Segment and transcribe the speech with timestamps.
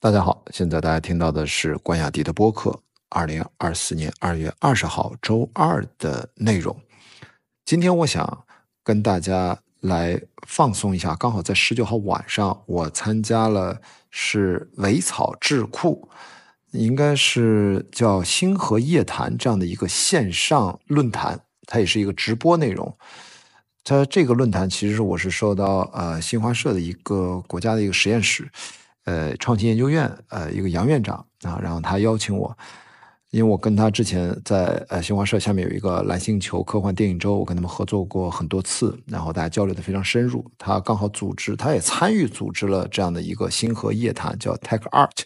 [0.00, 6.80] 大家好，现在大家听到的是关雅迪的播客，二零二四年二月二十号周二的内容。
[7.64, 8.44] 今天我想
[8.84, 16.08] 跟大家来放松一下，刚好在十九号晚上，我参加了是维草智库，
[16.70, 22.96] 应该是叫星河夜谈这样的一个线上论坛，它也是一个直播内容。
[23.82, 28.48] 它这个论坛其实我是受到呃新华社的一个国家的一个实验室。
[29.08, 32.54] 呃，创新研究院呃一个杨院长啊，然后他邀请我，
[33.30, 40.44] 因为我跟他之前在呃新华社下面有一个蓝星球科幻电影周，我跟他们合作过很多次，然后大家交流的非常深入。
[40.58, 45.22] 他刚好组织，他也参与组织了这样的一个星河夜谈，叫 Tech Art，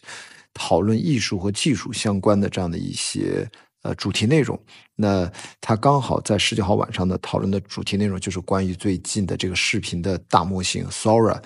[0.55, 3.51] 讨论艺术和技术相关的这样的一些
[3.83, 4.57] 呃主题内容。
[4.95, 5.29] 那
[5.61, 11.43] 他刚好在十九号晚上的讨论的主题内容就是关于最近的这个视频的大模型 Sora，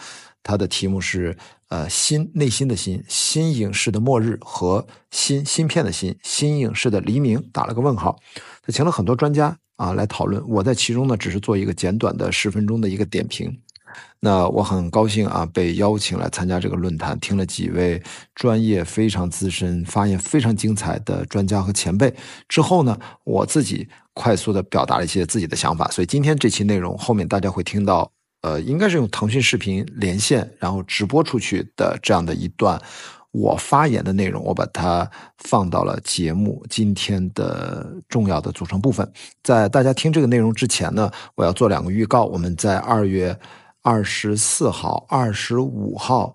[0.46, 1.36] 它的题目是。
[1.68, 8.16] 呃，新内心的新新影视的末日和新芯片的新新影视的黎明打了个问号。
[8.64, 13.52] 他请了很多专家啊来讨论，我在其中呢只是做一个简短的十分钟的一个点评。
[14.20, 18.00] 那我很高兴啊被邀请来参加这个论坛，听了几位
[18.32, 22.14] 专业非常资深、发言非常精彩的专家和前辈
[22.48, 25.90] 之后呢，我自己快速的表达了一些自己的想法。
[25.90, 28.12] 所以今天这期内容后面大家会听到。
[28.46, 32.80] 呃，应该是用腾讯视频连线，然后直播出去的这样的一段
[33.32, 39.10] 我发言的内容，我把它放到了节目今天的重要的组成部分。
[39.42, 42.24] 在大家听这个内容之前呢，我要做两个预告。
[42.24, 43.36] 我们在二月
[43.82, 46.32] 二十四号、二十五号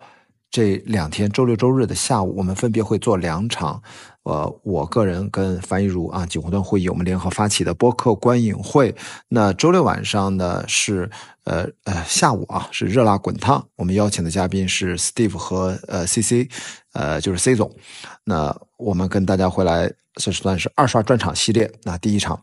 [0.50, 3.82] 这两天，周六周日的下午，我们分别会做两场。
[4.24, 8.94] 呃，我个人跟樊一茹啊，锦湖端会议，我们联合发起的播客观影会。
[9.30, 11.10] 那周六晚上呢是
[11.44, 16.48] 呃呃下午啊是热辣滚烫，我们邀请的嘉宾是 Steve 和呃 CC，
[16.94, 17.76] 呃就是 C 总。
[18.24, 21.72] 那我们跟大家会来，算是算是二刷专场系列。
[21.84, 22.40] 那第一场，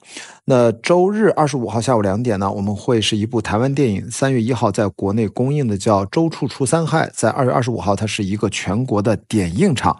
[0.46, 7.06] 那周日二十五号下午两点呢，我们会是一部台湾电影，三月一号在国内公映的，叫《周处除三害》。
[7.14, 9.96] 在二月二十五号，它是一个全国的点映场。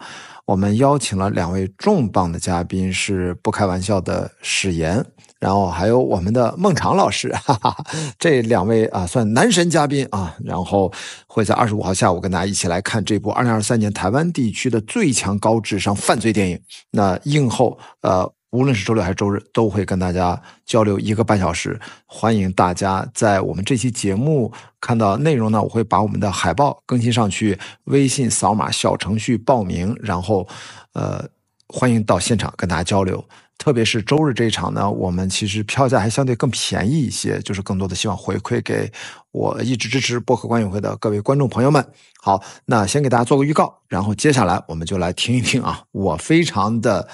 [0.49, 5.05] 我们邀请了两位重磅的嘉宾，是不开玩笑的史岩，
[5.39, 7.85] 然后还有我们的孟长老师，哈哈，
[8.17, 10.91] 这两位啊算男神嘉宾啊，然后
[11.27, 16.59] 会在二十五号下午跟大家一起来看这部二零二三年台湾地区的最强高智商犯罪电影。
[16.89, 18.33] 那映后，呃。
[18.51, 21.79] 无论是周六还是周日，都会跟大家交流一个半小时。
[22.07, 24.51] 欢迎大家在我们这期节目
[24.81, 30.47] 看到内容呢，我会把我们的海报更新上去，微信扫码小程序报名，然后，
[30.93, 31.23] 呃，
[31.67, 33.23] 欢迎到现场跟大家交流。
[33.59, 38.91] 特别是周日这一场呢，我们其实票价还相对更便宜一些，就是更多的希望回馈给
[39.31, 41.85] 我一直支持播客观影会的各位观众朋友们。
[42.19, 47.07] 好，那先给大家做个预告，然后接下来我们就来听一听啊，我非常的。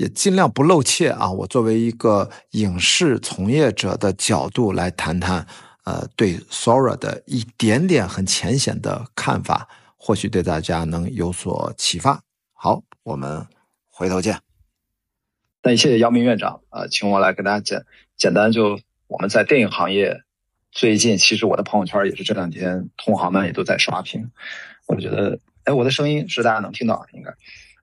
[0.00, 1.30] 也尽量不露怯啊！
[1.30, 5.46] 我作为一个影视从业者的角度来谈谈，
[5.84, 9.68] 呃，对 Sora 的一点点很浅显的看法，
[9.98, 12.22] 或许对大家能有所启发。
[12.54, 13.46] 好，我们
[13.90, 14.38] 回头见。
[15.62, 17.84] 那谢谢姚明院长啊，请我来跟大家简
[18.16, 20.22] 简单就我们在电影行业
[20.72, 24.30] 最近，其实我的朋友圈也是这两天同行们也都在刷屏。
[24.86, 27.30] 我觉得，哎，我的声音是大家能听到，应该，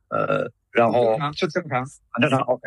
[0.10, 0.52] 呃。
[0.78, 2.62] 然后就正常，很正常，OK。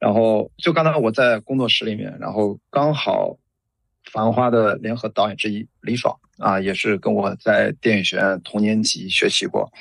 [0.00, 3.28] 然后就刚才我在工作室里面，然后刚好
[4.10, 9.72] 《繁花》的联合导演之一李爽啊，也是跟我在电影学院同年级学习过。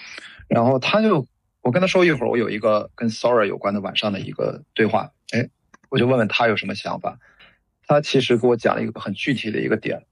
[0.47, 1.25] 然后他就，
[1.62, 5.50] 我跟他说一会儿，我有一个跟 Sora 有关的晚上的一个对话，哎，
[5.90, 7.18] 我就问问他有什么想法。
[7.88, 10.06] 他其实给我讲了一个很具体的一个点，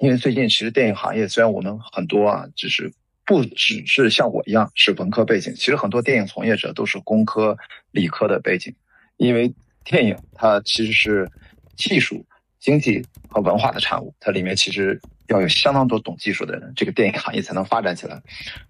[0.00, 2.90] 因为最近其实电影行业虽然我们很多啊，只是。
[3.32, 7.56] 不只是像我一样是文科背景，其实很多电影从业者都是工科、
[7.90, 8.74] 理科的背景，
[9.16, 9.54] 因为
[9.84, 11.30] 电影它其实是
[11.74, 12.26] 技术、
[12.60, 18.20] 经济和文化的产物，它里面其实要有相当多懂技术的人，这个电影行业才能发展起来。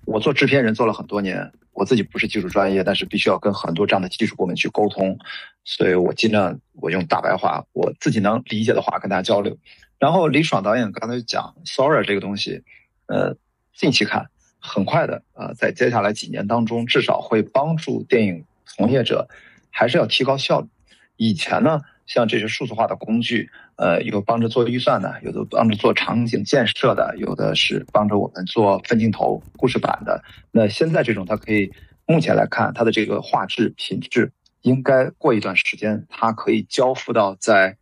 [0.05, 5.19] 我做制片人做了很多年，我自己不是技术专业，但是必须要跟很多这样的技术部门去沟通，
[5.65, 9.59] 所以我尽量我用大白话，我自己能理解的话跟大家交流。
[9.99, 12.63] 然后李爽导演刚才讲 Sora 这个东西，
[13.07, 13.37] 呃，
[13.75, 14.29] 近期看。
[14.63, 19.29] 很快的啊，在接下来几年当中，至少会帮助电影从业者，
[19.71, 20.69] 还是要提高效率。
[21.17, 30.23] 以前呢，像这些数字化的工具，呃，有帮着做预算的，有的帮着做场景建设的，有的是帮着我们做分镜头、故事板的。
[30.53, 31.73] 那现在这种，它可以
[32.07, 34.33] 目前来看，它的这个画质品质，
[34.63, 37.77] 应该过一段时间，它可以交付到在，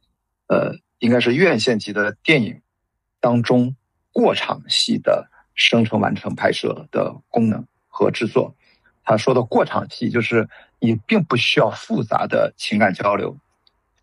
[0.48, 2.62] 呃，应该是院线级的电影
[3.20, 3.76] 当中
[4.12, 5.28] 过场戏的。
[5.60, 8.56] 生成完成拍摄的功能，和制作。
[9.04, 10.48] 他说的过场戏就是
[10.78, 13.36] 你并不需要复杂的情感交流，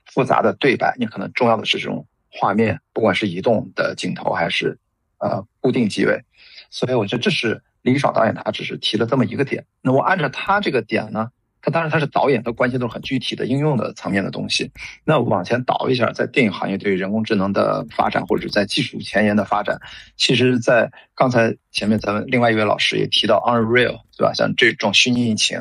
[0.05, 4.77] 复杂的对白，你可能重要的是这种画面，不管是移动的镜头还是
[5.17, 6.23] 呃固定机位。
[6.69, 9.65] 所以我觉得这是李爽导演他只是提了这么一个点。
[9.81, 11.31] 那我按照他这个点呢？
[11.67, 14.71] 他当然他是导演，他关心都是很具体的应用的层面的东西。
[15.03, 19.77] 那往前倒一下，在电影行业对于人工智能的发展，或者在技术前沿的发展，
[20.15, 24.31] 其实，在刚才前面咱们另外一位老师也提到 Unreal，对吧？
[24.33, 25.59] 像这种虚拟引擎，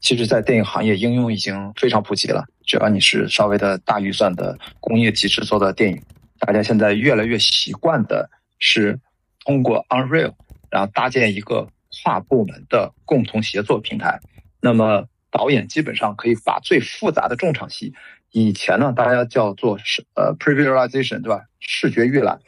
[0.00, 2.44] 其实在电影行业应用已经非常普及了。
[2.64, 6.00] 只要你是稍微的大预算的工业级制作的电影，
[6.38, 8.96] 大家现在越来越习惯的是
[9.44, 10.34] 通过 Unreal，
[10.70, 11.66] 然后搭建一个
[12.04, 14.20] 跨部门的共同协作平台。
[14.60, 15.04] 那么
[15.38, 17.94] 导演基本上可以把最复杂的重场戏，
[18.32, 21.44] 以前呢大家叫做视呃 previsualization 对吧？
[21.60, 22.40] 视觉预览，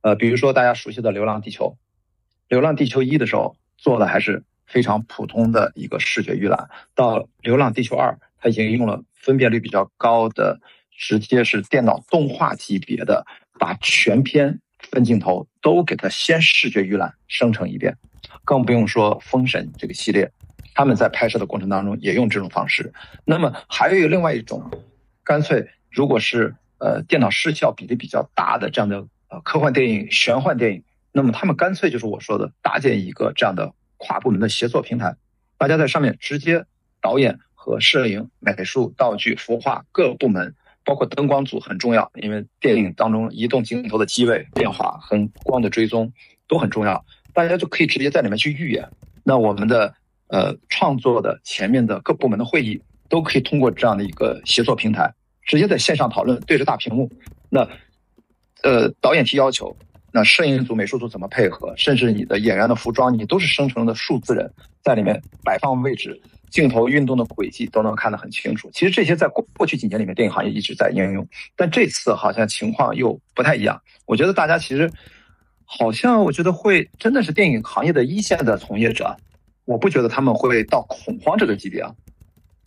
[0.00, 1.66] 呃，比如说大家熟悉的《流浪地球》，
[2.48, 8.10] 《流浪地球一》的时候做的还是非常普通的一个视觉预览，到《流浪地球二》，
[8.40, 10.58] 它已经用了分辨率比较高的，
[10.90, 13.24] 直接是电脑动画级别的，
[13.56, 17.96] 把全片分镜头都给它先视觉预览生成一遍，
[18.44, 20.32] 更不用说《封神》这个系列。
[20.74, 22.92] 他们在拍摄的过程当中也用这种方式。
[23.24, 24.70] 那么还有一个另外一种，
[25.24, 30.82] 干脆如果是呃电脑视效比例比较大的这样的呃科幻电影、玄幻电影，
[31.12, 35.16] 那么他们干脆就是我说的搭建一个这样的跨部门的协作平台，
[35.58, 36.64] 大家在上面直接
[37.00, 40.54] 导演和摄影、美术、道具、服化各部门，
[40.84, 46.12] 包括灯光组很重要，因为电影当中移动镜头的机位变化和光的追踪
[46.48, 47.04] 都很重要，
[47.34, 48.88] 大家就可以直接在里面去预演。
[49.22, 49.94] 那我们的。
[50.32, 52.80] 呃，创作的前面的各部门的会议
[53.10, 55.12] 都可以通过这样的一个协作平台，
[55.44, 57.06] 直接在线上讨论，对着大屏幕。
[57.50, 57.68] 那，
[58.62, 59.76] 呃，导演提要求，
[60.10, 64.50] 那摄影组、美术组怎么配合，甚至你的演员的服装，你都是生成的数字人，
[64.82, 66.18] 在里面摆放位置、
[66.48, 68.70] 镜头运动的轨迹都能看得很清楚。
[68.72, 73.78] 其实这些在过过去几年里面，电影行业一直在应用，但这次好像情况又不太一样。
[74.06, 74.90] 我觉得大家其实，
[75.66, 79.14] 好像我觉得会真的是电影行业的一线的从业者。
[79.64, 81.94] 我不觉得他们会到恐慌这个级别啊，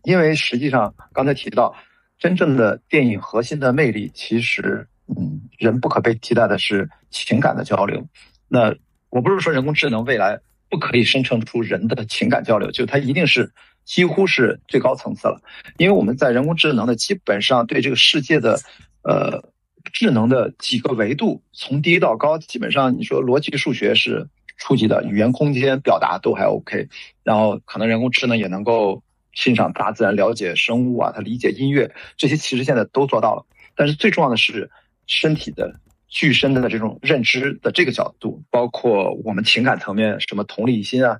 [0.03, 1.75] 因为实际上刚才提到，
[2.17, 8.07] 真正的电影核心的魅力，其实，嗯，人不可被替代的是情感的交流。
[8.47, 8.73] 那
[9.09, 10.39] 我不是说人工智能未来
[10.69, 13.51] 不可以生成出人的情感交流，就它一定是
[13.83, 15.41] 几乎是最高层次了。
[15.77, 18.57] 因为我们在人工智能的基本上对这个世界的，
[19.03, 19.51] 呃，
[19.91, 24.29] 智能的几个维度，从低到高，基本上你说逻辑数学是。
[24.57, 26.87] 初级的语言空间表达都还 OK，
[27.23, 29.03] 然后可能人工智能也能够
[29.33, 33.45] 欣赏大自然、了解生物啊，它理解音乐，这些其实现在都做到了。
[33.75, 34.71] 但是最重要的是
[35.07, 41.19] 身体的具身的这种认知的这个角度，包括我们情感层面，什么同理心啊，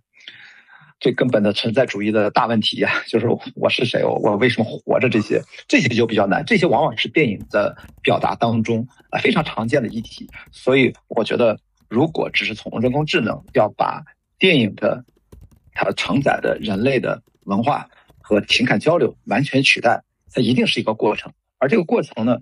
[1.01, 11.59] 最根本的存在主义的大问题呀，就是我是谁，我我为什么活着，这些这些就比较难，这些往往是电影的表达当中啊非常常见的议题，所以我觉得。
[11.89, 14.03] 如果只是从人工智能要把
[14.37, 15.03] 电影的
[15.73, 17.87] 它承载的人类的文化
[18.21, 20.03] 和情感交流完全取代，
[20.33, 21.31] 它一定是一个过程。
[21.57, 22.37] 而这个过程呢，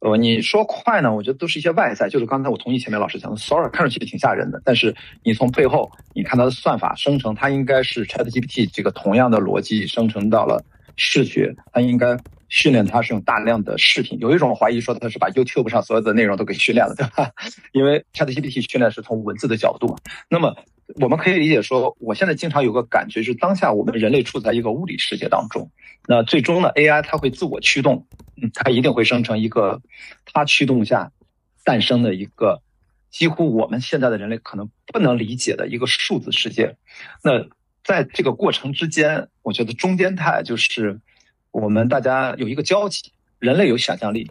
[0.00, 2.08] 呃，你说快呢， 我觉得都是一些外在。
[2.08, 10.64] 就是刚才我同意前面老师讲的，Sora 看上去挺吓人的，但是你从背后你看它的算法生成，它应该是 ChatGPT 这个同样的逻辑生成到了
[10.96, 12.18] 视觉，它应该。
[12.48, 17.30] 训练它是用大量的视频，有一种怀疑说它是把 YouTube 上所有的内容都给训练了，对吧？
[17.72, 19.98] 因为 ChatGPT 训练是从文字的角度。
[20.30, 20.56] 那么
[21.00, 25.70] 我们可以理解说，我现在经常有个感觉是，当下我们人类处在一个物理世界当中，
[26.06, 28.06] 那最终呢，AI 它会自我驱动，
[28.40, 29.82] 嗯，它一定会生成一个
[30.32, 31.12] 它驱动下
[31.64, 32.62] 诞生的一个
[33.10, 36.76] 几乎我们现在的人类可能不能理解的一个数字世界。
[37.22, 37.46] 那
[37.84, 40.98] 在这个过程之间，我觉得中间态就是。
[41.58, 44.30] 我们大家有一个交集，人类有想象力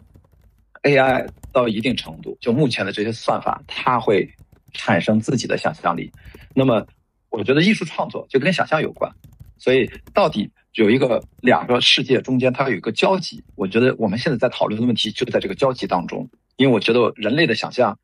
[0.82, 4.26] ，AI 到一定程度，就目前的这些算法，它会
[4.72, 6.10] 产生自己的想象力。
[6.54, 6.86] 那么，
[7.28, 9.12] 我觉得艺术创作就跟想象有关，
[9.58, 13.44] 所以到底有一个两个世界中间，它有一个交集。
[13.56, 17.98] 我觉得我们现在在讨论的问题就在这个交集当中，因为我觉得人类的想象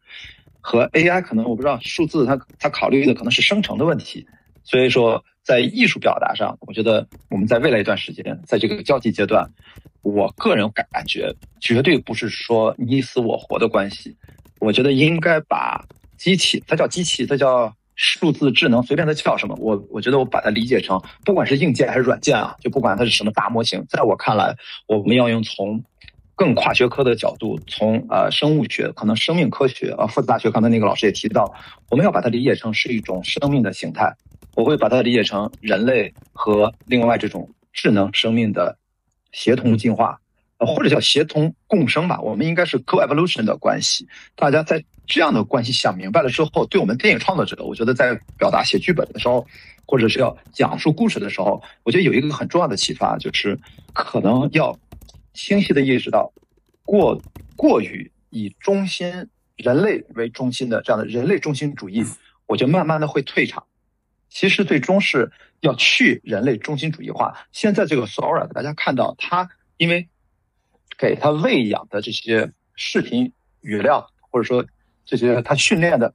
[0.61, 4.27] 和 AI 可能我不知道数字它它考虑的可能是生成的问题，
[4.65, 5.25] 所以说。
[5.45, 9.47] 在艺术表达上，我觉得我们在未来一段时间，在这个交际阶段，
[10.01, 14.17] 我个人感觉绝对不是说你死我活的关系。
[14.59, 15.85] 我觉得应该把
[16.17, 24.57] 机器，它叫机器，它叫数字智能，随便它叫什么，我我觉得我把它理解成，不管是硬件还是软件啊，就不管它是什么大模型，在我看来，
[24.87, 25.85] 我们要用从
[26.35, 31.55] 更跨学科的角度，从呃生物学，可能生命科学啊，复子大学，刚才那个老师也提到，
[31.91, 34.17] 我们要把它理解成是一种生命的形态。
[34.55, 38.77] 我会把它理解成人类和另外这种智能生命的
[39.33, 40.19] 协同进化，
[40.59, 42.21] 呃，或者叫协同共生吧。
[42.21, 44.07] 我们应该是 co-evolution 的关系。
[44.35, 49.47] 大家在这样的关系想明白了之后，对我们电影创作者，我觉得在表达写剧本的时候，
[49.87, 53.59] 或者是要讲述故事的时候，我觉得有一个很重要的启发，就是
[53.93, 54.79] 可能要
[55.33, 56.33] 清晰的意识到，
[56.85, 57.21] 过
[57.57, 59.29] 过于以中心。
[59.57, 62.05] 人类为中心的这样的人类中心主义，
[62.49, 63.65] 我就慢慢的会退场。
[64.35, 67.47] 其实最终是要去人类中心主义化。
[67.53, 70.09] 现在这个 Sora，大家看到它，因为
[70.99, 74.67] 给它喂养的这些视频语料，或者说
[75.07, 76.15] 这些它训练的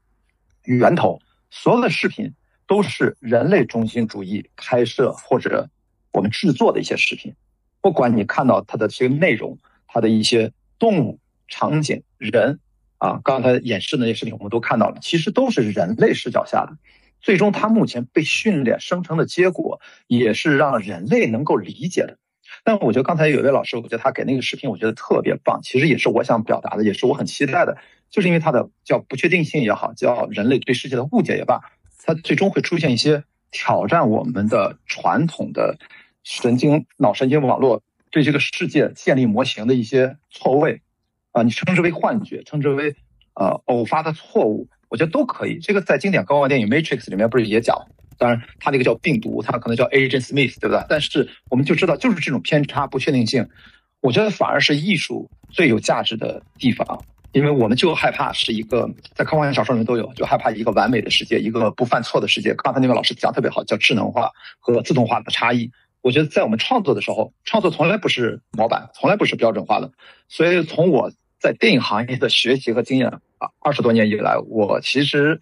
[0.66, 2.34] 源头，所有的视频
[2.68, 5.70] 都是人类中心主义拍摄或者
[6.12, 7.34] 我们制作的一些视频。
[7.80, 9.58] 不管你看到它的这个内容，
[9.88, 12.60] 它的一些动物、场景、人。
[12.98, 16.76] 啊，刚才演示的那些视频我们都看到了，其实都是人类视角下的。
[17.22, 22.18] 最终，它目前被训练生成的结果，也是让人类能够理解的。
[22.64, 25.60] 但我觉得刚才有位老师，我觉得他给那个视频，我觉得特别棒。
[25.62, 27.78] 其实也是我想表达的，也是我很期待的，
[28.10, 31.62] 就是因为它的叫不确定性也好，叫人类对世界的误解也罢，
[32.04, 35.78] 它最终会出现一些挑战我们的传统的
[36.24, 40.82] 神经脑神经网络对这个世界建立模型的一些错位。
[41.32, 42.96] 啊，你称之为幻觉，称之为
[43.36, 45.60] 呃偶发的错误，我觉得都可以。
[45.60, 47.78] 这个在经典高光电影《Matrix》里面不是也讲？
[48.18, 50.84] 当然，它那个叫病毒，它可能叫 Agent Smith，对不对？
[50.90, 53.48] 但是我们就知道，就是这种偏差、不确定性，
[54.02, 57.02] 我觉得反而是艺术最有价值的地方。
[57.32, 62.54] 因为我们就害怕是一个在科幻小说里面都有，就害怕一个完美的世界，一个不犯错的世界。
[62.56, 65.72] 刚才那位老师讲特别好，叫智能化和自动化的差异。
[66.02, 69.92] 我觉得在我们创作的时候，创作从来不是模板，从来不是标准化的。
[70.28, 71.14] 所以从我。
[71.40, 75.40] 在电影行业的学习和经验啊，二十多年以来，我其实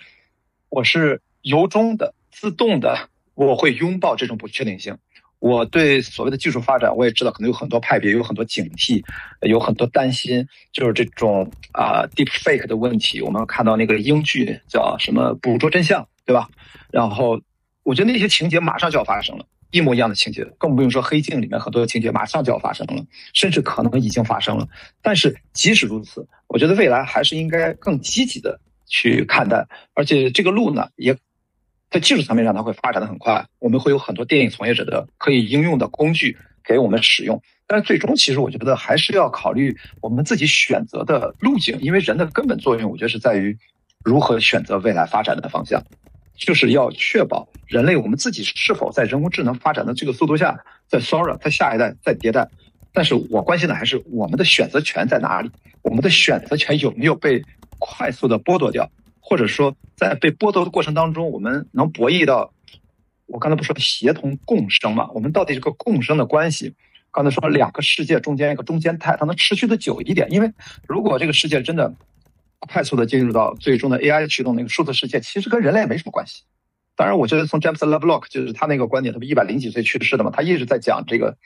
[0.69, 4.97] 我是由衷的、自动的，我会拥抱这种不确定性。
[5.39, 9.03] 我对所谓的技术发展，我也知道可能有很多派别，有很多警惕，
[9.41, 13.21] 有很多担心，就是这种啊 deep fake 的问题。
[13.21, 16.49] 我们看到那个英剧叫什么“捕捉真相”，对吧？
[16.91, 17.39] 然后
[17.83, 19.45] 我觉得那些情节马上就要发生了。
[19.71, 24.67] 一模一样的情节，更不用说《黑镜》里面很多的情节马上就要发生了，甚至可能已经发生了。
[25.01, 29.67] 但是即使如此，我觉得未来还是应该更积极的去看待。
[29.93, 31.17] 而且这个路呢，也
[31.89, 33.45] 在技术层面上它会发展的很快。
[33.59, 37.41] 我们会有很多电影从业者的可以应用的工具给我们使用。
[37.69, 43.57] 但是最终，其实我觉得还是要考虑我们自己选择的路径，因为人的根本作用，我觉得是在于
[44.05, 45.83] 如何选择未来发展的方向。
[46.37, 52.47] 就是要确保人类我们自己是否在人工智能发展的这个速度下，在 Sora 在下一代在迭代，
[52.93, 55.49] 但是我关心的还是我们的选择权在哪里，
[55.81, 57.43] 我们的选择权有没有被
[57.79, 58.89] 快速的剥夺掉，
[59.19, 62.53] 或者说在被剥夺的过程当中，我们能博弈到，
[63.25, 65.09] 我刚才不说协同共生嘛？
[65.13, 66.75] 我们到底这个共生的关系，
[67.11, 70.51] 刚才说两个世界中间一个中间态，它能持续的久一点，因为
[70.87, 71.93] 如果这个世界真的。
[72.59, 76.43] 快速的进入到最终的 AI 驱动那个数字世界，其实跟人类没什么关系。
[76.95, 81.37] 当然，我觉得从 James Lovelock 就是他那个观点，他不一百零几岁去世的嘛，他一直在讲这个，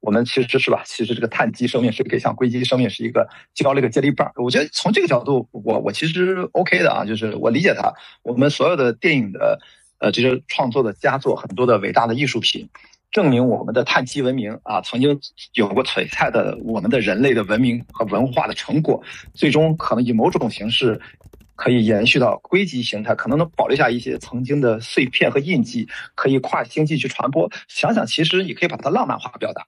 [0.00, 4.32] 我们其实是吧，其实这个碳基生命是可以像硅基生命是一个交了一个接力棒。
[4.34, 7.94] 我觉得从这个角度，我我其实 OK 的啊，就是我理解他。
[8.24, 9.60] 我们所有的电影的
[9.98, 12.68] 呃这些创作的佳作，很多的伟大的艺术品。
[13.12, 15.20] 证明我们的碳基文明啊，曾经
[15.52, 19.02] 有过璀璨的我们的人类的文明和文化的成果，
[19.34, 20.98] 最终可能以某种形式
[21.54, 27.52] 可以延续到硅基形态，可能能保留下一些曾经的碎片和印记，可以跨星际去传播。
[27.68, 29.66] 想想其实你可以把它浪漫化表达，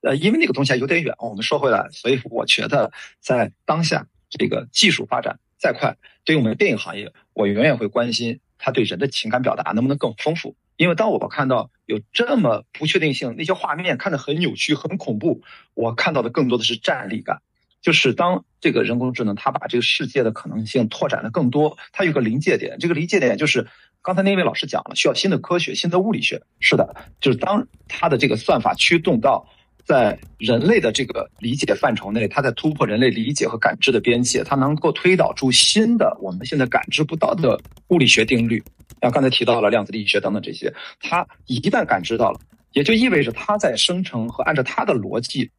[0.00, 1.14] 呃，因为那个东西还有点远。
[1.18, 10.56] 我们说回来，所以我觉得在当下这个技术发展再快，对于我们电影行业，我永远会关心它对人的情感表达能不能更丰富。
[10.76, 15.42] 因为当我看到有这么不确定性，那些画面看着很扭曲、很恐怖，
[15.74, 17.40] 我看到的更多的是站立感。
[17.82, 22.78] 就是当这个人工智能它把这个世界的可能性拓展的更多，它有个临界点。
[22.80, 23.68] 这个临界点就是
[24.02, 26.42] 刚才那位老师讲了，需要新的科学、新的物理学。
[26.58, 29.48] 是的，就是当它的这个算法驱动到
[29.86, 38.60] 在人类的这个理解范畴内，它在突破人类理解和感知的边界，它能够推导出新的我们现在感知不到的物理学定律。
[39.00, 42.40] 像刚才提到了量子力学等等这些，它一旦感知到了，
[42.72, 45.52] 也就意味着它在生成和按照它的逻辑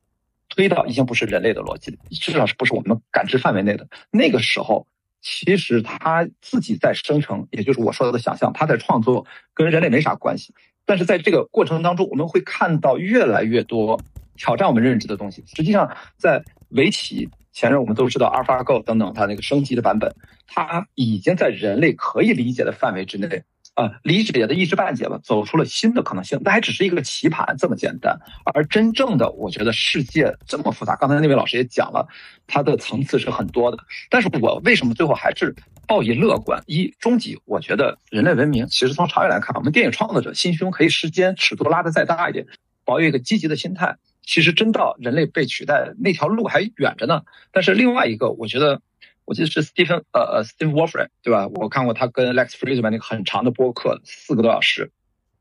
[0.49, 3.87] 推导，已经不是人类的逻辑，至少是不是我们感知范围内的。
[4.11, 4.87] 那个时候，
[5.21, 10.53] 其实它自己在生成，也就是我说的想象，它在创作，跟人类没啥关系。
[10.87, 14.01] 但是在这个过程当中，我们会看到越来越多
[14.35, 15.43] 挑战我们认知的东西。
[15.45, 17.29] 实际上，在围棋。
[17.53, 20.13] 前面我们都知道，AlphaGo 等等，它那个升级的版本，
[20.45, 23.41] 它已经在人类可以理解的范围之内
[23.77, 28.19] 啊，理解的一知半解吧，走出了新的可能性，那还只是一个棋盘这么简单。
[28.55, 32.07] 而真正的，我觉得世界这么复杂，刚才那位老师也讲了，
[32.47, 33.77] 它的层次是很多的。
[34.09, 35.55] 但是我为什么最后还是
[35.85, 36.63] 抱以乐观？
[36.65, 42.47] 一，终极，我觉得人类文明其实从长远来看，我们电影创作者心胸可以时间尺度拉得再大一点，
[42.83, 47.21] 保有一个积极的心态，其实真到人类被取代那条路还远着呢。
[47.51, 48.81] 但是另外一个，我觉得。
[49.27, 51.47] 我记得是 Stephen 呃呃 Stephen Wolfram 对吧？
[51.47, 54.89] 我看过他跟 Lex Fridman 那个很长的播客，四个多小时。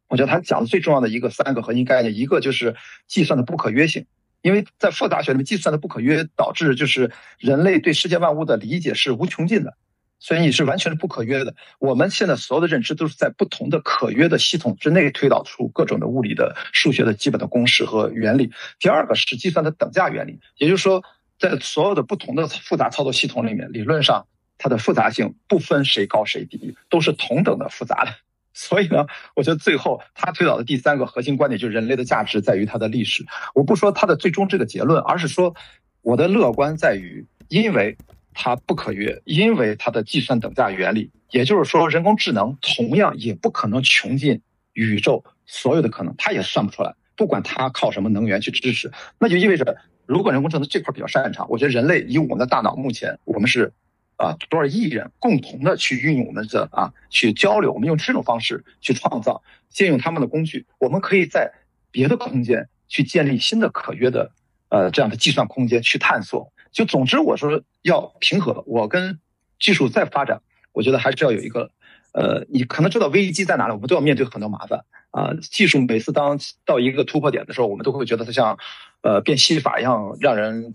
[0.09, 2.75] 我觉得他讲的最重要的一个三个核心概念，一个就是
[3.07, 4.07] 计算的不可约性，
[4.43, 9.77] 因为在复杂学里面，计算的不可约导致就是人类对世界万物的理解是无穷尽的，
[10.19, 11.55] 所以你是完全是不可约的。
[11.79, 18.51] 我们现在所有的认知都是在不同的可约的系统之内推导出各种的物理的数学的基本的公式和原理。
[18.81, 21.05] 第二个是计算的等价原理，也就是说。
[21.39, 24.27] 在所有的不同的复杂操作系统里面，理论上
[24.59, 28.13] 它的复杂性不分谁高谁低，都是同等的复杂的。
[28.55, 33.27] 所以呢，我觉得最后他推导的第三个核心观点就是人类的价值在于它的历史。
[33.55, 35.55] 我不说它的最终这个结论，而是说
[36.01, 37.99] 我的乐观在于，因为
[38.33, 44.41] 它不可约，因为它的计算等价原理，也就是说人工智能同样也不可能穷尽
[44.73, 46.95] 宇宙所有的可能，它也算不出来。
[47.15, 49.77] 不管它靠什么能源去支持，那就意味着。
[50.07, 53.73] 如果人工智能这块比较擅长，我觉得人类以我们的大脑，目前我们是
[54.17, 61.53] 啊多少亿人共同的去运用我们的啊去交流，我们用这种方式去创造，借用他们的工具，我们可以在
[61.91, 64.31] 别的空间去建立新的可约的
[64.69, 66.53] 呃这样的计算空间去探索。
[66.71, 69.19] 就总之我说要平和，我跟
[69.59, 71.71] 技术再发展，我觉得还是要有一个
[72.17, 74.81] 呃，你可能知道危机在哪里，我们都要面对很多麻烦
[75.11, 75.35] 啊。
[75.53, 78.59] 技术每次当到一个突破点的时候，我们都会觉得它像。
[79.03, 80.75] 呃，变戏法一样让人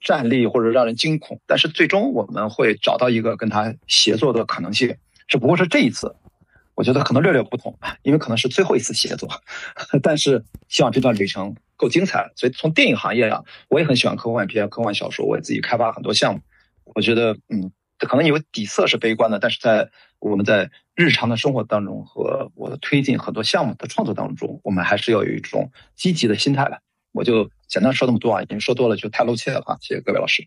[0.00, 4.96] 站立或者让人惊恐，但是最终我们会找到一个跟他协作的可能性。
[5.26, 6.14] 只不过是这一次，
[6.76, 9.28] 我觉得可能略略不同，因为可能是最后一次协作。
[10.04, 12.30] 但是希望这段旅程够精彩。
[12.36, 16.40] 所以从电影行业啊，我也很喜欢科幻片、科幻小说，我也自己开发很多项目。
[16.94, 17.72] 我觉得，嗯，
[18.06, 26.80] 可能有底色是悲观的，但是在我们在日常的生活当中和我的推进很多项目的创作当中，我们还是要有一种积极的心态的。
[27.12, 29.78] 我就简单说那么多啊，已经说多了就太露怯了啊！
[29.80, 30.46] 谢谢各位老师。